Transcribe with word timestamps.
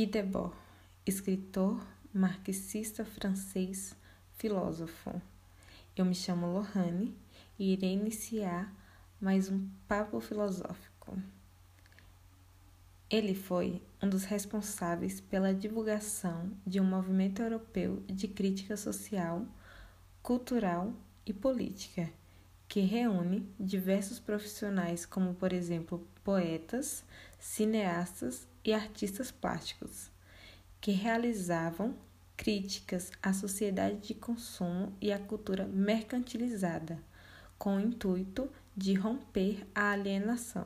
Guy 0.00 0.06
Debord, 0.06 0.54
escritor, 1.04 1.78
marxista 2.10 3.04
francês, 3.04 3.94
filósofo. 4.38 5.20
Eu 5.94 6.06
me 6.06 6.14
chamo 6.14 6.50
Lohane 6.50 7.14
e 7.58 7.74
irei 7.74 7.92
iniciar 7.92 8.74
mais 9.20 9.50
um 9.50 9.68
papo 9.86 10.18
filosófico. 10.18 11.18
Ele 13.10 13.34
foi 13.34 13.82
um 14.02 14.08
dos 14.08 14.24
responsáveis 14.24 15.20
pela 15.20 15.52
divulgação 15.52 16.50
de 16.66 16.80
um 16.80 16.84
movimento 16.84 17.42
europeu 17.42 18.02
de 18.06 18.26
crítica 18.26 18.78
social, 18.78 19.44
cultural 20.22 20.94
e 21.26 21.34
política, 21.34 22.10
que 22.70 22.80
reúne 22.82 23.46
diversos 23.58 24.20
profissionais, 24.20 25.04
como, 25.04 25.34
por 25.34 25.52
exemplo, 25.52 26.06
poetas, 26.22 27.02
cineastas 27.36 28.46
e 28.64 28.72
artistas 28.72 29.32
plásticos, 29.32 30.08
que 30.80 30.92
realizavam 30.92 31.96
críticas 32.36 33.10
à 33.20 33.32
sociedade 33.32 33.96
de 33.96 34.14
consumo 34.14 34.92
e 35.00 35.12
à 35.12 35.18
cultura 35.18 35.66
mercantilizada, 35.66 36.96
com 37.58 37.74
o 37.74 37.80
intuito 37.80 38.48
de 38.76 38.94
romper 38.94 39.66
a 39.74 39.90
alienação. 39.90 40.64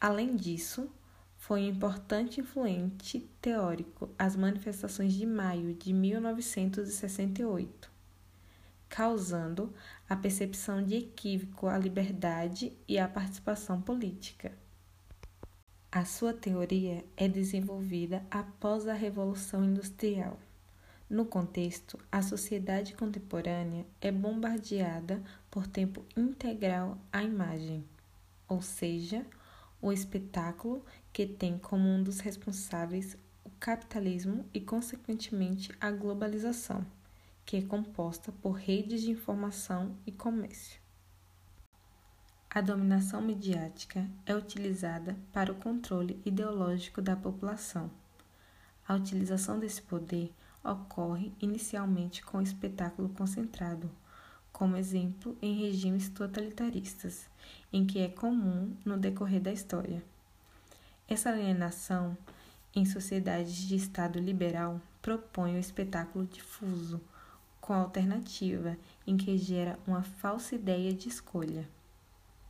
Além 0.00 0.34
disso, 0.34 0.90
foi 1.36 1.60
um 1.60 1.68
importante 1.68 2.40
influente 2.40 3.30
teórico 3.40 4.10
às 4.18 4.34
manifestações 4.34 5.12
de 5.12 5.24
maio 5.24 5.72
de 5.72 5.92
1968, 5.92 7.97
causando 8.88 9.72
a 10.08 10.16
percepção 10.16 10.82
de 10.82 10.96
equívoco 10.96 11.66
à 11.66 11.76
liberdade 11.76 12.72
e 12.86 12.98
à 12.98 13.06
participação 13.06 13.80
política. 13.80 14.52
A 15.90 16.04
sua 16.04 16.34
teoria 16.34 17.04
é 17.16 17.26
desenvolvida 17.26 18.22
após 18.30 18.86
a 18.86 18.94
Revolução 18.94 19.64
Industrial. 19.64 20.38
No 21.08 21.24
contexto, 21.24 21.98
a 22.12 22.20
sociedade 22.20 22.92
contemporânea 22.94 23.86
é 24.00 24.12
bombardeada 24.12 25.22
por 25.50 25.66
tempo 25.66 26.04
integral 26.14 26.98
à 27.10 27.22
imagem, 27.22 27.82
ou 28.46 28.60
seja, 28.60 29.24
o 29.80 29.90
espetáculo 29.90 30.84
que 31.12 31.26
tem 31.26 31.56
como 31.56 31.88
um 31.88 32.02
dos 32.02 32.20
responsáveis 32.20 33.16
o 33.42 33.50
capitalismo 33.58 34.44
e, 34.52 34.60
consequentemente, 34.60 35.72
a 35.80 35.90
globalização, 35.90 36.84
que 37.48 37.56
é 37.56 37.62
composta 37.62 38.30
por 38.30 38.50
redes 38.50 39.00
de 39.00 39.10
informação 39.10 39.96
e 40.06 40.12
comércio. 40.12 40.78
A 42.50 42.60
dominação 42.60 43.22
midiática 43.22 44.06
é 44.26 44.34
utilizada 44.34 45.16
para 45.32 45.50
o 45.50 45.54
controle 45.54 46.20
ideológico 46.26 47.00
da 47.00 47.16
população. 47.16 47.90
A 48.86 48.94
utilização 48.94 49.58
desse 49.58 49.80
poder 49.80 50.30
ocorre 50.62 51.32
inicialmente 51.40 52.22
com 52.22 52.36
o 52.36 52.42
espetáculo 52.42 53.08
concentrado, 53.08 53.90
como 54.52 54.76
exemplo 54.76 55.34
em 55.40 55.58
regimes 55.58 56.10
totalitaristas, 56.10 57.30
em 57.72 57.86
que 57.86 57.98
é 57.98 58.08
comum 58.08 58.76
no 58.84 58.98
decorrer 58.98 59.40
da 59.40 59.54
história. 59.54 60.04
Essa 61.08 61.30
alienação 61.30 62.14
em 62.74 62.84
sociedades 62.84 63.56
de 63.56 63.74
Estado 63.74 64.18
liberal 64.18 64.78
propõe 65.00 65.56
o 65.56 65.58
espetáculo 65.58 66.26
difuso, 66.26 67.00
com 67.60 67.74
alternativa, 67.74 68.76
em 69.06 69.16
que 69.16 69.36
gera 69.36 69.78
uma 69.86 70.02
falsa 70.02 70.54
ideia 70.54 70.92
de 70.92 71.08
escolha. 71.08 71.68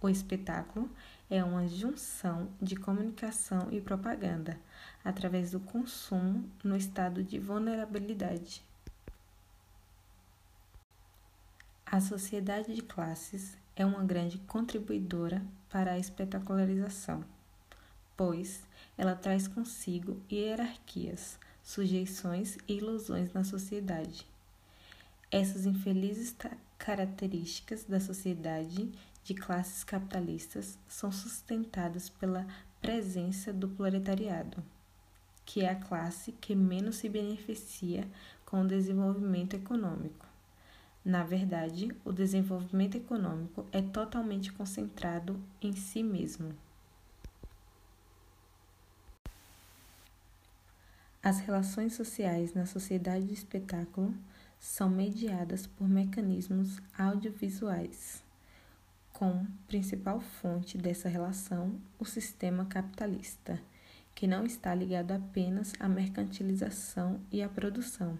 O 0.00 0.08
espetáculo 0.08 0.88
é 1.28 1.42
uma 1.42 1.66
junção 1.66 2.48
de 2.62 2.76
comunicação 2.76 3.68
e 3.72 3.80
propaganda 3.80 4.58
através 5.04 5.50
do 5.50 5.60
consumo 5.60 6.48
no 6.62 6.76
estado 6.76 7.22
de 7.24 7.38
vulnerabilidade. 7.38 8.62
A 11.84 12.00
sociedade 12.00 12.74
de 12.74 12.82
classes 12.82 13.56
é 13.74 13.84
uma 13.84 14.04
grande 14.04 14.38
contribuidora 14.38 15.42
para 15.70 15.92
a 15.92 15.98
espetacularização, 15.98 17.24
pois 18.16 18.62
ela 18.96 19.16
traz 19.16 19.48
consigo 19.48 20.20
hierarquias, 20.30 21.38
sujeições 21.62 22.56
e 22.68 22.74
ilusões 22.74 23.32
na 23.32 23.42
sociedade. 23.42 24.26
Essas 25.30 25.66
infelizes 25.66 26.34
características 26.78 27.84
da 27.84 28.00
sociedade 28.00 28.90
de 29.22 29.34
classes 29.34 29.84
capitalistas 29.84 30.78
são 30.88 31.12
sustentadas 31.12 32.08
pela 32.08 32.46
presença 32.80 33.52
do 33.52 33.68
proletariado, 33.68 34.64
que 35.44 35.60
é 35.60 35.68
a 35.68 35.74
classe 35.74 36.32
que 36.32 36.54
menos 36.54 36.96
se 36.96 37.10
beneficia 37.10 38.08
com 38.46 38.62
o 38.62 38.66
desenvolvimento 38.66 39.54
econômico. 39.54 40.26
Na 41.04 41.24
verdade, 41.24 41.94
o 42.04 42.12
desenvolvimento 42.12 42.96
econômico 42.96 43.66
é 43.70 43.82
totalmente 43.82 44.50
concentrado 44.52 45.38
em 45.60 45.74
si 45.74 46.02
mesmo. 46.02 46.54
As 51.22 51.40
relações 51.40 51.94
sociais 51.94 52.54
na 52.54 52.64
sociedade 52.64 53.26
do 53.26 53.34
espetáculo 53.34 54.14
são 54.58 54.88
mediadas 54.88 55.66
por 55.66 55.88
mecanismos 55.88 56.80
audiovisuais 56.96 58.22
com 59.18 59.44
principal 59.66 60.20
fonte 60.20 60.78
dessa 60.78 61.08
relação 61.08 61.74
o 61.98 62.04
sistema 62.04 62.64
capitalista, 62.66 63.60
que 64.14 64.28
não 64.28 64.46
está 64.46 64.72
ligado 64.72 65.10
apenas 65.10 65.72
à 65.80 65.88
mercantilização 65.88 67.20
e 67.32 67.42
à 67.42 67.48
produção, 67.48 68.16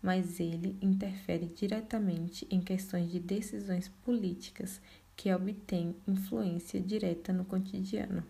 mas 0.00 0.38
ele 0.38 0.78
interfere 0.80 1.46
diretamente 1.46 2.46
em 2.48 2.60
questões 2.60 3.10
de 3.10 3.18
decisões 3.18 3.88
políticas 4.04 4.80
que 5.16 5.34
obtêm 5.34 5.96
influência 6.06 6.80
direta 6.80 7.32
no 7.32 7.44
cotidiano. 7.44 8.24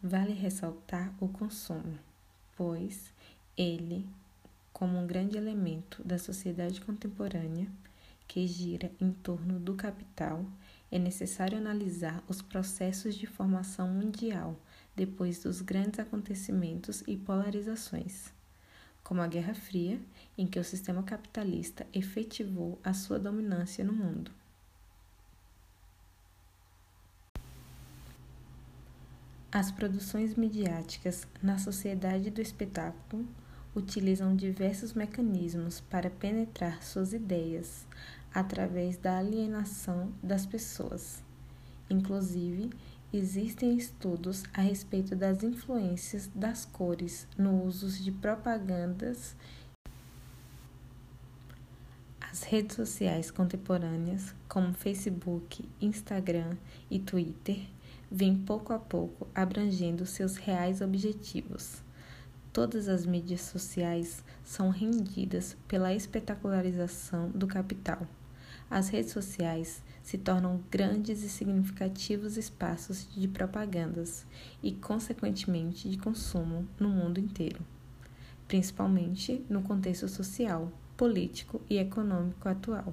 Vale 0.00 0.32
ressaltar 0.32 1.12
o 1.20 1.28
consumo, 1.28 1.98
pois 2.56 3.12
ele, 3.56 4.06
como 4.72 4.98
um 4.98 5.06
grande 5.06 5.36
elemento 5.36 6.02
da 6.02 6.18
sociedade 6.18 6.80
contemporânea, 6.80 7.66
que 8.26 8.46
gira 8.46 8.90
em 9.00 9.10
torno 9.10 9.58
do 9.58 9.74
capital, 9.74 10.44
é 10.90 10.98
necessário 10.98 11.58
analisar 11.58 12.22
os 12.28 12.40
processos 12.40 13.14
de 13.14 13.26
formação 13.26 13.88
mundial 13.88 14.56
depois 14.94 15.42
dos 15.42 15.60
grandes 15.60 16.00
acontecimentos 16.00 17.02
e 17.06 17.16
polarizações, 17.16 18.32
como 19.02 19.20
a 19.20 19.26
Guerra 19.26 19.54
Fria, 19.54 20.00
em 20.36 20.46
que 20.46 20.58
o 20.58 20.64
sistema 20.64 21.02
capitalista 21.02 21.86
efetivou 21.92 22.78
a 22.84 22.92
sua 22.92 23.18
dominância 23.18 23.84
no 23.84 23.92
mundo. 23.92 24.30
As 29.52 29.72
produções 29.72 30.36
midiáticas 30.36 31.26
na 31.42 31.58
sociedade 31.58 32.30
do 32.30 32.40
espetáculo 32.40 33.26
utilizam 33.74 34.36
diversos 34.36 34.92
mecanismos 34.92 35.80
para 35.80 36.08
penetrar 36.08 36.80
suas 36.84 37.12
ideias, 37.12 37.84
através 38.32 38.96
da 38.96 39.18
alienação 39.18 40.12
das 40.22 40.46
pessoas. 40.46 41.20
Inclusive, 41.90 42.70
existem 43.12 43.76
estudos 43.76 44.44
a 44.54 44.60
respeito 44.60 45.16
das 45.16 45.42
influências 45.42 46.30
das 46.32 46.64
cores 46.64 47.26
no 47.36 47.64
uso 47.64 47.88
de 47.88 48.12
propagandas. 48.12 49.34
As 52.20 52.44
redes 52.44 52.76
sociais 52.76 53.32
contemporâneas, 53.32 54.32
como 54.48 54.72
Facebook, 54.72 55.68
Instagram 55.80 56.56
e 56.88 57.00
Twitter, 57.00 57.66
vêm 58.10 58.36
pouco 58.36 58.72
a 58.72 58.78
pouco 58.78 59.28
abrangendo 59.34 60.04
seus 60.04 60.36
reais 60.36 60.80
objetivos. 60.80 61.82
Todas 62.52 62.88
as 62.88 63.06
mídias 63.06 63.42
sociais 63.42 64.24
são 64.42 64.70
rendidas 64.70 65.56
pela 65.68 65.94
espetacularização 65.94 67.30
do 67.30 67.46
capital. 67.46 68.04
As 68.68 68.88
redes 68.88 69.12
sociais 69.12 69.82
se 70.02 70.18
tornam 70.18 70.60
grandes 70.70 71.22
e 71.22 71.28
significativos 71.28 72.36
espaços 72.36 73.06
de 73.14 73.28
propagandas 73.28 74.26
e, 74.62 74.72
consequentemente, 74.72 75.88
de 75.88 75.96
consumo 75.96 76.66
no 76.78 76.88
mundo 76.88 77.20
inteiro, 77.20 77.60
principalmente 78.48 79.44
no 79.48 79.62
contexto 79.62 80.08
social, 80.08 80.72
político 80.96 81.60
e 81.70 81.78
econômico 81.78 82.48
atual. 82.48 82.92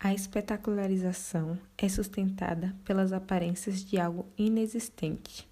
A 0.00 0.14
espetacularização 0.14 1.58
é 1.76 1.88
sustentada 1.88 2.72
pelas 2.84 3.12
aparências 3.12 3.84
de 3.84 3.98
algo 3.98 4.26
inexistente, 4.38 5.48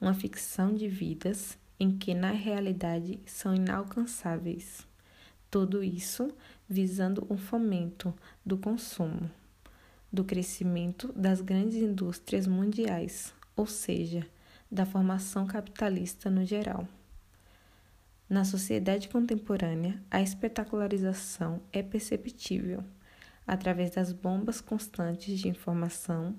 uma 0.00 0.12
ficção 0.12 0.74
de 0.74 0.88
vidas 0.88 1.56
em 1.78 1.96
que 1.96 2.12
na 2.12 2.32
realidade 2.32 3.20
são 3.24 3.54
inalcançáveis. 3.54 4.84
Tudo 5.48 5.84
isso 5.84 6.34
visando 6.68 7.24
o 7.28 7.36
fomento 7.36 8.12
do 8.44 8.58
consumo. 8.58 9.30
do 10.12 10.24
crescimento 10.24 11.12
das 11.12 11.40
grandes 11.40 11.76
indústrias 11.76 12.44
mundiais, 12.44 13.32
ou 13.54 13.64
seja, 13.64 14.26
da 14.68 14.84
formação 14.84 15.46
capitalista 15.46 16.28
no 16.28 16.44
geral. 16.44 16.88
Na 18.28 18.44
sociedade 18.44 19.08
contemporânea, 19.08 20.02
a 20.10 20.20
espetacularização 20.20 21.62
é 21.72 21.80
perceptível 21.80 22.82
através 23.46 23.90
das 23.92 24.12
bombas 24.12 24.60
constantes 24.60 25.38
de 25.38 25.48
informação, 25.48 26.36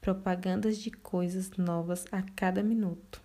propagandas 0.00 0.78
de 0.78 0.90
coisas 0.90 1.50
novas 1.52 2.04
a 2.10 2.22
cada 2.22 2.62
minuto. 2.62 3.22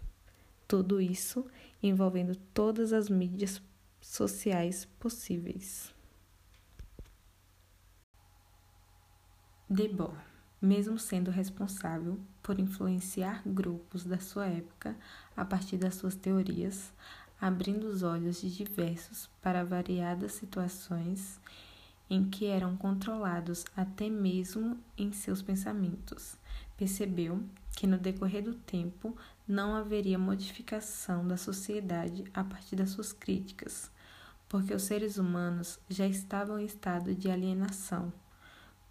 Tudo 0.67 1.01
isso 1.01 1.45
envolvendo 1.81 2.35
todas 2.53 2.93
as 2.93 3.09
mídias 3.09 3.61
sociais 3.99 4.85
possíveis. 4.99 5.93
Debord, 9.69 10.17
mesmo 10.61 10.97
sendo 10.97 11.29
responsável 11.29 12.19
por 12.41 12.59
influenciar 12.59 13.41
grupos 13.45 14.05
da 14.05 14.19
sua 14.19 14.47
época 14.47 14.95
a 15.35 15.43
partir 15.43 15.77
das 15.77 15.95
suas 15.95 16.15
teorias, 16.15 16.93
abrindo 17.39 17.85
os 17.85 18.01
olhos 18.01 18.41
de 18.41 18.49
diversos 18.49 19.29
para 19.41 19.63
variadas 19.63 20.33
situações 20.33 21.39
em 22.09 22.29
que 22.29 22.45
eram 22.45 22.75
controlados 22.77 23.65
até 23.75 24.09
mesmo 24.09 24.77
em 24.97 25.11
seus 25.11 25.41
pensamentos. 25.41 26.37
Percebeu 26.77 27.43
que 27.75 27.87
no 27.87 27.97
decorrer 27.97 28.43
do 28.43 28.53
tempo 28.53 29.15
não 29.47 29.75
haveria 29.75 30.17
modificação 30.17 31.27
da 31.27 31.37
sociedade 31.37 32.23
a 32.33 32.43
partir 32.43 32.75
das 32.75 32.89
suas 32.89 33.13
críticas, 33.13 33.91
porque 34.49 34.73
os 34.73 34.83
seres 34.83 35.17
humanos 35.17 35.79
já 35.89 36.07
estavam 36.07 36.59
em 36.59 36.65
estado 36.65 37.13
de 37.13 37.29
alienação, 37.29 38.11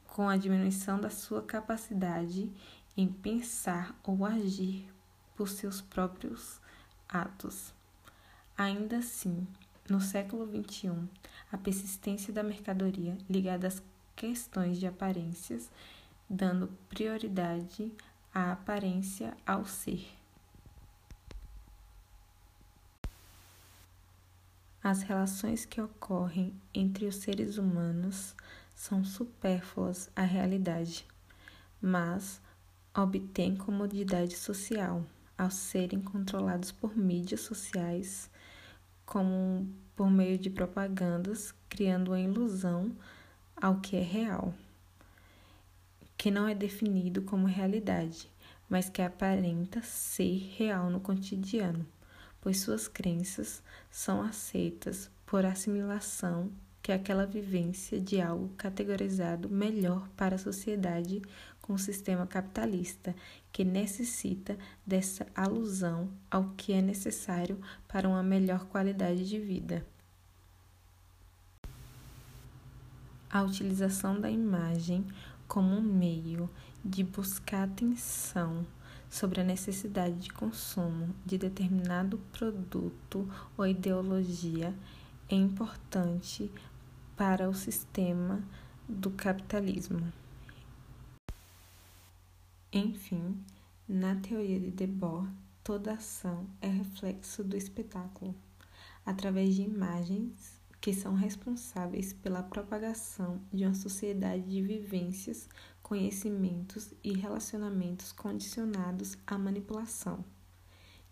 com 0.07 0.29
a 0.29 0.37
diminuição 0.37 1.01
da 1.01 1.11
sua 1.11 1.43
capacidade 1.43 2.51
em 2.97 3.09
pensar 3.09 3.95
ou 4.03 4.25
agir 4.25 4.89
por 5.37 5.49
seus 5.49 5.81
próprios 5.81 6.61
atos. 7.09 7.75
Ainda 8.57 8.99
assim, 8.99 9.47
no 9.89 10.01
século 10.01 10.47
XXI, 10.47 11.09
a 11.51 11.57
persistência 11.57 12.33
da 12.33 12.43
mercadoria 12.43 13.17
ligada 13.29 13.69
às 13.69 13.83
questões 14.15 14.79
de 14.79 14.87
aparências, 14.87 15.71
dando 16.29 16.69
prioridade 16.89 17.93
à 18.35 18.53
aparência 18.53 19.37
ao 19.47 19.65
ser. 19.65 20.07
As 24.83 25.03
relações 25.03 25.65
que 25.65 25.81
ocorrem 25.81 26.55
entre 26.73 27.07
os 27.07 27.17
seres 27.17 27.59
humanos 27.59 28.35
são 28.75 29.05
supérfluas 29.05 30.09
à 30.15 30.23
realidade, 30.23 31.05
mas 31.83 32.41
obtêm 32.95 33.57
comodidade 33.57 34.37
social 34.37 35.05
ao 35.37 35.51
serem 35.51 36.01
controlados 36.01 36.71
por 36.71 36.97
mídias 36.97 37.41
sociais 37.41 38.31
como 39.07 39.67
por 39.95 40.11
meio 40.11 40.37
de 40.37 40.51
propagandas, 40.51 41.55
criando 41.71 42.09
uma 42.09 42.21
ilusão 42.21 42.93
ao 43.57 43.81
que 43.81 43.97
é 43.97 44.03
real, 44.03 44.53
que 46.19 46.31
não 46.31 46.47
é 46.47 46.55
definido 46.55 47.23
como 47.23 47.47
realidade, 47.47 48.31
mas 48.69 48.91
que 48.91 49.01
aparenta 49.01 49.81
ser 49.81 50.53
real 50.57 50.91
no 50.91 51.01
cotidiano, 51.01 51.87
pois 52.41 52.61
suas 52.61 52.89
crenças 52.89 53.63
são 53.91 54.21
aceitas 54.21 55.11
por 55.25 55.47
assimilação 55.47 56.51
que 56.83 56.93
aquela 56.93 57.27
vivência 57.27 57.99
de 57.99 58.21
algo 58.21 58.49
categorizado 58.57 59.49
melhor 59.49 60.09
para 60.17 60.37
a 60.37 60.39
sociedade 60.39 61.21
com 61.67 61.75
o 61.75 61.79
sistema 61.79 62.27
capitalista, 62.27 63.15
que 63.53 63.65
necessita 63.65 64.57
dessa 64.87 65.27
alusão 65.35 66.09
ao 66.31 66.51
que 66.57 66.73
é 66.73 66.81
necessário 66.81 67.61
para 67.89 68.09
uma 68.09 68.23
melhor 68.23 68.67
qualidade 68.67 69.29
de 69.29 69.39
vida. 69.39 69.85
A 73.29 73.43
utilização 73.43 74.21
da 74.21 74.31
imagem 74.31 75.05
como 75.49 75.75
um 75.75 75.83
meio 75.83 76.49
de 76.85 77.03
buscar 77.03 77.65
atenção 77.65 78.65
sobre 79.11 79.41
a 79.41 79.45
necessidade 79.45 80.17
de 80.17 80.31
consumo 80.31 81.15
de 81.25 81.39
determinado 81.39 82.19
produto 82.33 83.29
ou 83.57 83.67
ideologia 83.67 84.75
é 85.29 85.35
importante 85.35 86.51
para 87.17 87.49
o 87.49 87.55
sistema 87.55 88.41
do 88.89 89.11
capitalismo. 89.11 90.13
Enfim, 92.73 93.43
na 93.89 94.17
teoria 94.17 94.59
de 94.59 94.71
Debord, 94.73 95.31
toda 95.63 95.93
ação 95.93 96.49
é 96.61 96.69
reflexo 96.69 97.45
do 97.45 97.57
espetáculo, 97.57 98.35
através 99.05 99.55
de 99.55 99.63
imagens 99.63 100.61
que 100.81 100.93
são 100.93 101.15
responsáveis 101.15 102.13
pela 102.13 102.43
propagação 102.43 103.41
de 103.53 103.65
uma 103.65 103.75
sociedade 103.75 104.43
de 104.43 104.61
vivências, 104.63 105.49
conhecimentos 105.83 106.93
e 107.03 107.13
relacionamentos 107.13 108.11
condicionados 108.11 109.17
à 109.27 109.39
manipulação, 109.39 110.25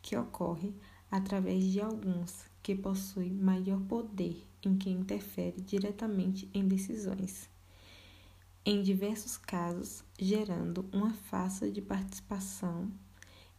que 0.03 0.17
ocorre 0.17 0.75
através 1.11 1.65
de 1.65 1.81
alguns 1.81 2.45
que 2.63 2.75
possuem 2.75 3.33
maior 3.33 3.81
poder 3.83 4.45
em 4.63 4.77
quem 4.77 4.95
interfere 4.95 5.61
diretamente 5.61 6.51
em 6.53 6.67
decisões 6.67 7.49
em 8.65 8.83
diversos 8.83 9.37
casos, 9.37 10.03
gerando 10.19 10.89
uma 10.91 11.13
farsa 11.13 11.71
de 11.71 11.83
participação 11.83 12.91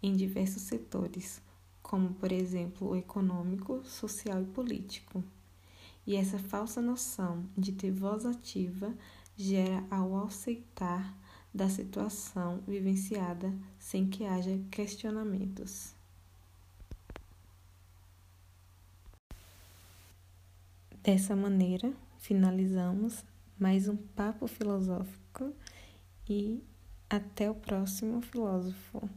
em 0.01 0.15
diversos 0.15 0.63
setores, 0.63 1.41
como, 1.81 2.15
por 2.15 2.31
exemplo, 2.31 2.89
o 2.89 2.95
econômico, 2.95 3.83
social 3.83 4.41
e 4.41 4.45
político. 4.45 5.23
E 6.07 6.15
essa 6.15 6.39
falsa 6.39 6.81
noção 6.81 7.45
de 7.55 7.71
ter 7.71 7.91
voz 7.91 8.25
ativa 8.25 8.93
gera 9.35 9.85
ao 9.91 10.25
aceitar 10.25 11.15
da 11.53 11.69
situação 11.69 12.61
vivenciada 12.67 13.53
sem 13.77 14.09
que 14.09 14.25
haja 14.25 14.59
questionamentos. 14.71 15.93
Dessa 21.03 21.35
maneira, 21.35 21.93
finalizamos 22.17 23.23
mais 23.57 23.87
um 23.87 23.95
papo 23.95 24.47
filosófico 24.47 25.53
e 26.27 26.63
até 27.09 27.49
o 27.49 27.55
próximo 27.55 28.21
filósofo. 28.21 29.09